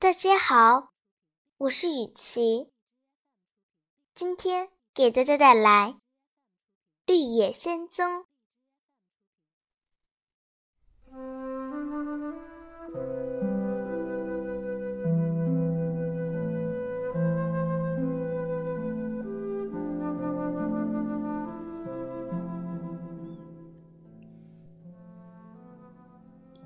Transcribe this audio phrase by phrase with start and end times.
[0.00, 0.92] 大家好，
[1.56, 2.70] 我是雨琪。
[4.14, 5.94] 今天给大家带来
[7.04, 8.06] 《绿野仙踪》。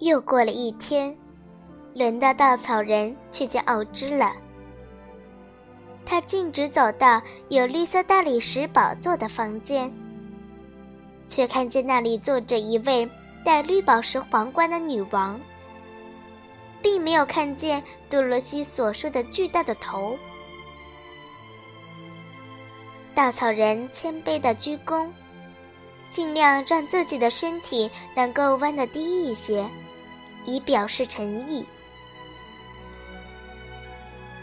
[0.00, 1.21] 又过了一天。
[1.94, 4.32] 轮到稻草人去见奥芝了。
[6.04, 9.92] 他径直走到有绿色大理石宝座的房间，
[11.28, 13.08] 却看见那里坐着一位
[13.44, 15.40] 戴绿宝石皇冠的女王，
[16.82, 20.16] 并没有看见多罗西所说的巨大的头。
[23.14, 25.08] 稻草人谦卑的鞠躬，
[26.10, 29.64] 尽量让自己的身体能够弯得低一些，
[30.44, 31.64] 以表示诚意。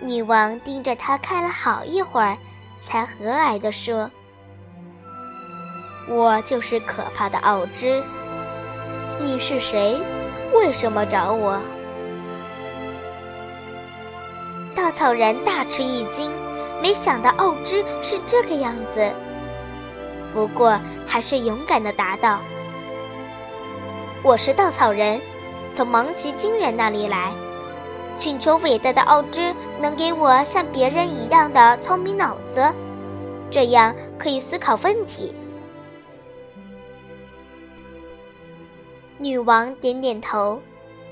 [0.01, 2.37] 女王盯着他看了好一会儿，
[2.79, 4.09] 才和蔼地说
[6.07, 8.01] ：“我就是可怕的奥芝。
[9.19, 9.99] 你是谁？
[10.53, 11.59] 为什么找我？”
[14.73, 16.31] 稻草人大吃一惊，
[16.81, 19.11] 没想到奥芝是这个样子。
[20.33, 22.39] 不过还是勇敢地答道
[24.23, 25.19] ：“我是稻草人，
[25.73, 27.33] 从芒奇金人那里来。”
[28.19, 32.61] 请求伟大的奥芝能给我像别人一样的聪明脑子，
[33.49, 35.33] 这样可以思考问题。
[39.17, 40.61] 女王点点头，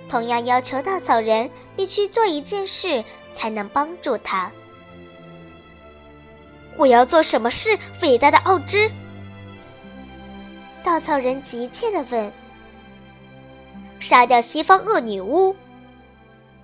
[0.09, 4.51] 同样要求稻草人必须做一件事才能帮助他。
[6.75, 8.91] 我要做什么事，伟大的奥芝？
[10.83, 12.29] 稻草人急切地问。
[13.97, 15.55] 杀掉西方恶女巫。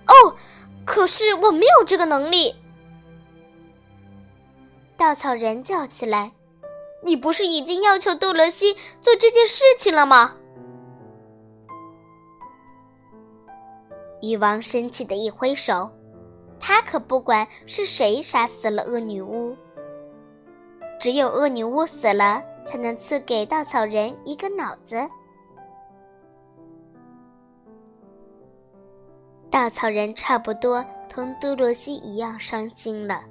[0.06, 0.36] 哦，
[0.84, 2.54] 可是我没有这个能力！
[4.96, 6.32] 稻草人叫起来
[7.02, 10.36] ：“你不是已经要求杜罗西做这件事情了吗？”
[14.22, 15.90] 女王生气的一挥手，
[16.58, 19.54] 他可不管是谁杀死了恶女巫，
[20.98, 25.06] 只有恶女巫死了，才能赐给稻草人一个脑子。
[29.54, 33.22] 稻草人差不多同多罗西一样伤心了。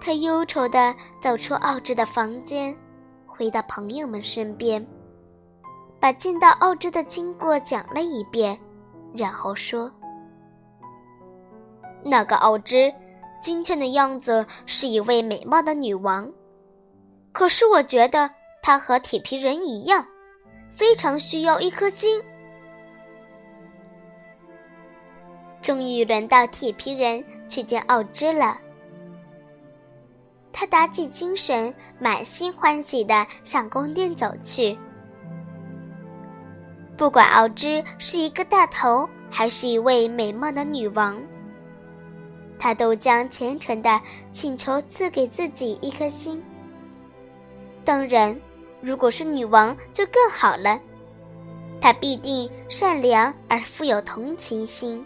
[0.00, 2.72] 他忧愁地走出奥芝的房间，
[3.26, 4.86] 回到朋友们身边，
[5.98, 8.56] 把见到奥芝的经过讲了一遍，
[9.12, 9.90] 然后说
[12.04, 12.94] ：“那个奥芝，
[13.40, 16.30] 今天的样子是一位美貌的女王，
[17.32, 18.30] 可是我觉得
[18.62, 20.06] 她和铁皮人一样，
[20.70, 22.22] 非常需要一颗心。”
[25.64, 28.60] 终于轮到铁皮人去见奥芝了。
[30.52, 34.76] 他打起精神，满心欢喜地向宫殿走去。
[36.98, 41.18] 不管奥芝是一个大头，还是一位美貌的女王，
[42.58, 43.98] 他都将虔诚地
[44.32, 46.44] 请求赐给自己一颗心。
[47.86, 48.38] 当然，
[48.82, 50.78] 如果是女王就更好了，
[51.80, 55.02] 她必定善良而富有同情心。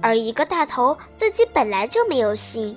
[0.00, 2.76] 而一个大头自己本来就没有心。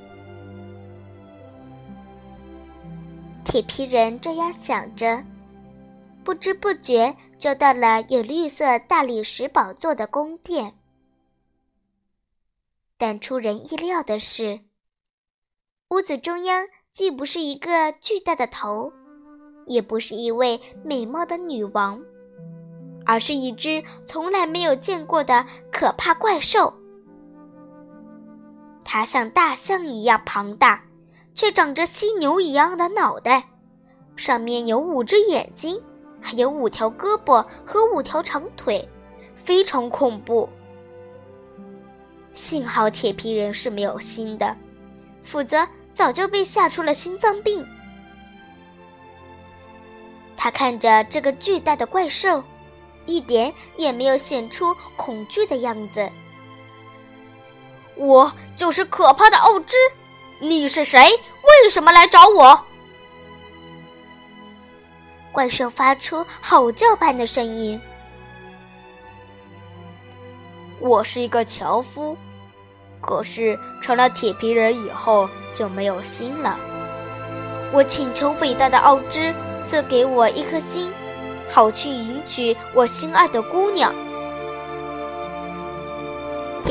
[3.44, 5.24] 铁皮人这样想着，
[6.24, 10.74] 不知不觉就到了有绿色大理石宝座的宫殿。
[12.98, 14.62] 但出人意料的是，
[15.90, 18.94] 屋子中央既不是一个巨大的头，
[19.66, 22.02] 也不是一位美貌的女王，
[23.06, 26.74] 而是一只从来没有见过的可怕怪兽。
[28.94, 30.84] 它像大象一样庞大，
[31.34, 33.48] 却长着犀牛一样的脑袋，
[34.18, 35.82] 上面有五只眼睛，
[36.20, 38.86] 还有五条胳膊和五条长腿，
[39.34, 40.50] 非常恐怖。
[42.34, 44.54] 幸好铁皮人是没有心的，
[45.24, 47.66] 否则早就被吓出了心脏病。
[50.36, 52.44] 他看着这个巨大的怪兽，
[53.06, 56.10] 一点也没有显出恐惧的样子。
[58.02, 59.78] 我就是可怕的奥芝，
[60.40, 61.00] 你是谁？
[61.04, 62.60] 为什么来找我？
[65.32, 67.80] 怪兽发出吼叫般的声音。
[70.80, 72.18] 我是一个樵夫，
[73.00, 76.60] 可是成了铁皮人以后就没有心了。
[77.72, 79.32] 我请求伟大的奥芝
[79.64, 80.92] 赐给我一颗心，
[81.48, 83.94] 好去迎娶我心爱的姑娘。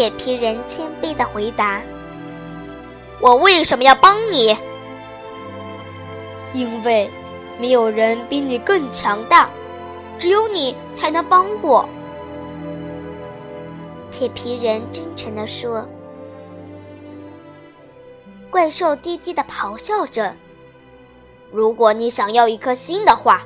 [0.00, 1.82] 铁皮人谦卑的回答
[3.20, 4.56] ：“我为什么要帮你？
[6.54, 7.10] 因为
[7.58, 9.50] 没有人比你更强大，
[10.18, 11.86] 只有你才能帮我。”
[14.10, 15.86] 铁皮人真诚地说。
[18.50, 20.34] 怪兽低低的咆哮着
[21.52, 23.42] ：“如果你想要一颗心的话，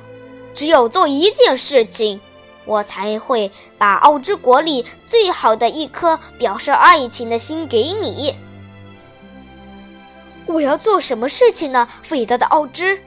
[0.53, 2.21] 只有做一件事情，
[2.65, 8.35] 我才会把奥之国里最好的一颗表示爱情的心给你。”
[10.47, 12.99] 我要做什么事情呢，伟大的奥之？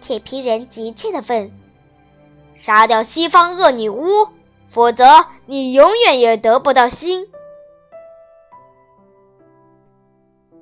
[0.00, 1.50] 铁皮人急切地问
[2.58, 4.28] ：“杀掉西方恶女巫，
[4.68, 5.04] 否则
[5.46, 7.26] 你永远也得不到心。”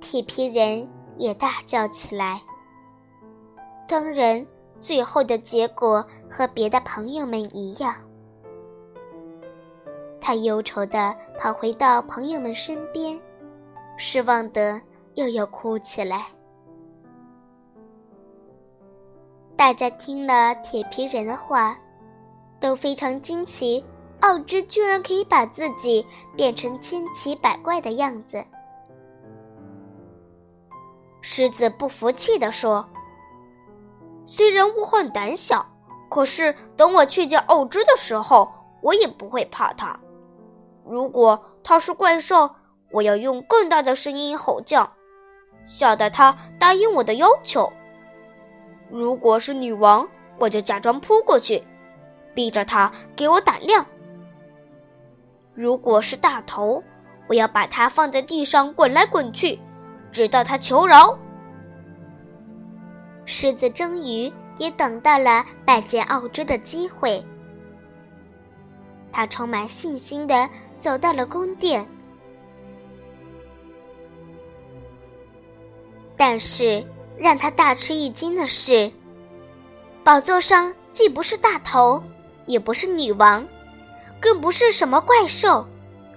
[0.01, 2.43] 铁皮人也大叫起来。
[3.89, 4.47] 当然，
[4.83, 7.95] 最后的结果和别的朋友们一样。
[10.21, 13.19] 他忧愁地跑回到朋友们身边，
[13.97, 14.81] 失望的
[15.15, 16.27] 又要哭起来。
[19.57, 21.79] 大家听了铁皮人的话，
[22.59, 23.85] 都非常惊奇，
[24.21, 26.05] 奥芝居然可以把自己
[26.37, 28.45] 变成千奇百怪的样子。
[31.21, 32.85] 狮子不服气地说
[34.35, 35.67] ：“虽然我很胆小，
[36.09, 38.51] 可是等我去见奥芝的时候，
[38.81, 39.95] 我也不会怕他。
[40.87, 42.51] 如果他是怪兽，
[42.91, 44.91] 我要用更大的声音吼叫，
[45.63, 47.71] 吓得他答应我的要求；
[48.91, 50.09] 如果是女王，
[50.39, 51.63] 我就假装扑过去，
[52.33, 53.85] 逼着他给我胆量；
[55.53, 56.83] 如果是大头，
[57.29, 59.61] 我要把他放在地上滚来滚去。”
[60.11, 61.19] 直到他求饶，
[63.25, 67.25] 狮子终于也等到了拜见奥芝的机会。
[69.11, 70.49] 他充满信心的
[70.81, 71.87] 走到了宫殿，
[76.17, 76.85] 但是
[77.19, 78.91] 让他大吃一惊的是，
[80.03, 82.03] 宝座上既不是大头，
[82.47, 83.47] 也不是女王，
[84.19, 85.67] 更不是什么怪兽，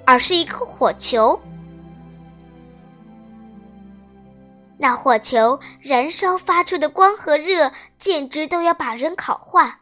[0.05, 1.39] 而是一颗火球。
[4.77, 9.81] 那火球燃烧发出的光和热，简直都要把人烤化。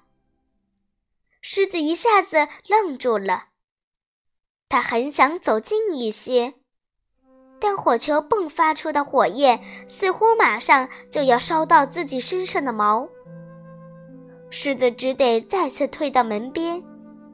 [1.41, 3.45] 狮子一下子愣住了，
[4.69, 6.53] 他很想走近一些，
[7.59, 13.09] 但火球迸发出的火焰似乎马上就要烧到自己身上的毛。
[14.49, 16.83] 狮子只得再次退到门边，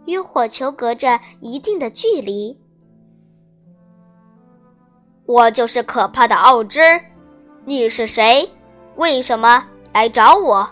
[0.05, 2.57] 与火球隔着一定的距离。
[5.25, 6.79] 我就是可怕的奥芝。
[7.69, 8.50] 你是谁？
[8.95, 9.63] 为什么
[9.94, 10.68] 来找我？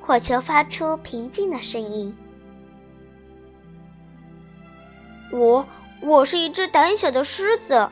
[0.00, 2.16] 火球发出平静的声音。
[5.32, 5.66] 我，
[6.00, 7.90] 我是一只胆小的狮子。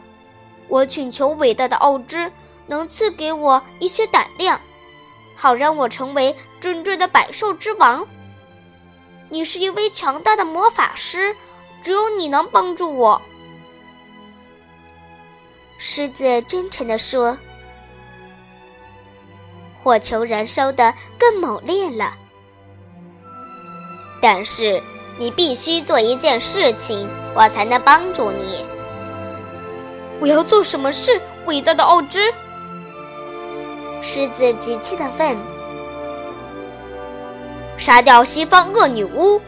[0.68, 2.30] 我请求伟大的奥之
[2.68, 4.60] 能赐给我一些胆量，
[5.34, 8.06] 好让我成为真正的百兽之王。
[9.28, 11.34] 你是一位强大的魔法师，
[11.82, 13.20] 只有你能帮助我。
[15.80, 17.38] 狮子真诚地说
[19.80, 22.12] ：“火球燃烧的更猛烈了，
[24.20, 24.82] 但是
[25.18, 28.64] 你必须做一件事情，我才能帮助你。
[30.20, 31.20] 我要做什么事？
[31.46, 32.34] 伟大的奥芝！”
[34.02, 35.36] 狮子急切的问。
[37.78, 39.40] “杀掉西方恶女巫！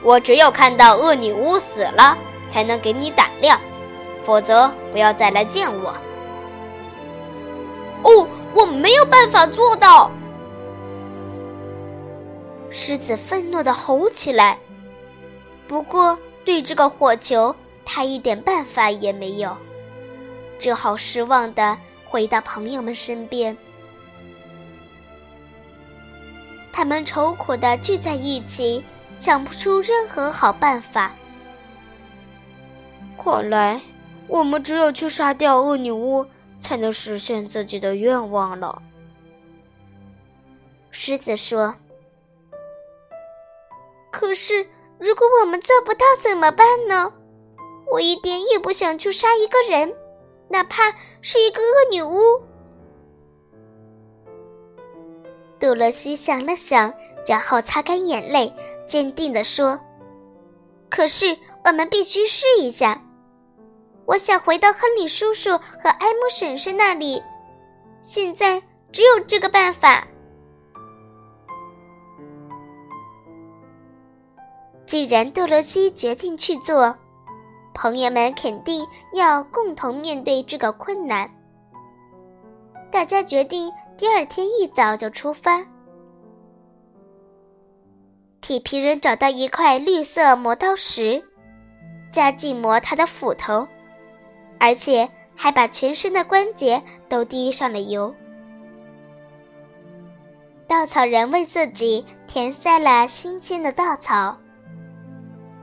[0.00, 2.16] 我只有看到恶女巫死了，
[2.48, 3.60] 才能给你胆量。”
[4.24, 5.94] 否则，不要再来见我。
[8.02, 10.10] 哦，我没有办法做到。
[12.70, 14.58] 狮子愤怒的吼起来。
[15.68, 19.56] 不过，对这个火球，他一点办法也没有，
[20.58, 23.56] 只好失望的回到朋友们身边。
[26.72, 28.82] 他们愁苦的聚在一起，
[29.16, 31.12] 想不出任何好办法。
[33.22, 33.80] 看来。
[34.32, 36.24] 我们只有去杀掉恶女巫，
[36.58, 38.80] 才能实现自己的愿望了。
[40.90, 41.74] 狮子说
[44.10, 44.66] ：“可是，
[44.98, 47.12] 如果我们做不到怎么办呢？
[47.90, 49.94] 我一点也不想去杀一个人，
[50.48, 52.40] 哪怕是一个恶女巫。”
[55.60, 56.94] 杜洛西想了想，
[57.26, 58.50] 然后擦干眼泪，
[58.86, 59.78] 坚定地说
[60.88, 61.36] ：“可是，
[61.66, 62.98] 我们必须试一下。”
[64.12, 67.22] 我想回到亨利叔叔和埃姆婶婶那里，
[68.02, 70.06] 现在只有这个办法。
[74.84, 76.94] 既然多罗西决定去做，
[77.72, 81.26] 朋友们肯定要共同面对这个困难。
[82.90, 85.64] 大家决定第二天一早就出发。
[88.42, 91.24] 铁皮人找到一块绿色磨刀石，
[92.12, 93.66] 加劲磨他的斧头，
[94.62, 98.14] 而且还把全身的关节都滴上了油。
[100.68, 104.38] 稻草人为自己填塞了新鲜的稻草，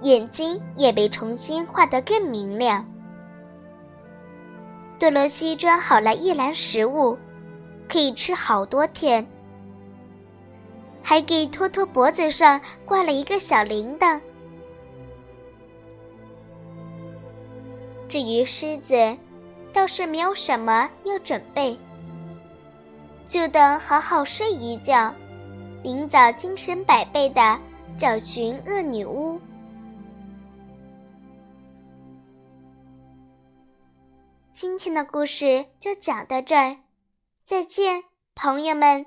[0.01, 2.85] 眼睛也被重新画得更明亮。
[4.99, 7.17] 多罗西装好了一篮食物，
[7.87, 9.25] 可以吃好多天。
[11.01, 14.19] 还给托托脖子上挂了一个小铃铛。
[18.09, 19.15] 至于狮子，
[19.71, 21.77] 倒是没有什么要准备，
[23.27, 25.13] 就等好好睡一觉，
[25.83, 27.59] 明早精神百倍的
[27.99, 29.39] 找寻恶女巫。
[34.53, 36.77] 今天的故事就讲到这儿，
[37.45, 39.05] 再见，朋友们。